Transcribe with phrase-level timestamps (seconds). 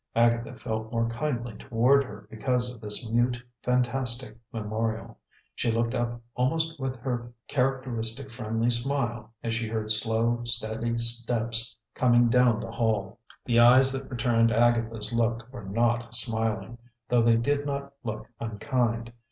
[0.15, 5.19] Agatha felt more kindly toward her because of this mute, fantastic memorial.
[5.53, 11.75] She looked up almost with her characteristic friendly smile as she heard slow, steady steps
[11.93, 13.19] coming down the hall.
[13.45, 19.13] The eyes that returned Agatha's look were not smiling, though they did not look unkind.